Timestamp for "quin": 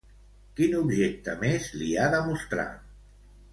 0.59-0.73